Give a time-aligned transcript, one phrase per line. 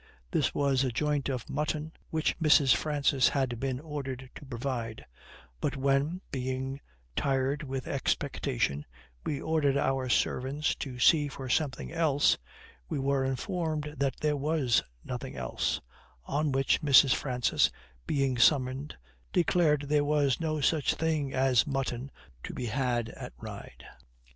[0.31, 2.73] This was a joint of mutton which Mrs.
[2.75, 5.05] Francis had been ordered to provide;
[5.59, 6.81] but when, being
[7.15, 8.83] tired with expectation,
[9.23, 12.35] we ordered our servants TO SEE FOR SOMETHING ELSE,
[12.89, 15.79] we were informed that there was nothing else;
[16.25, 17.13] on which Mrs.
[17.13, 17.69] Francis,
[18.07, 18.97] being summoned,
[19.31, 22.09] declared there was no such thing as mutton
[22.41, 23.83] to be had at Ryde.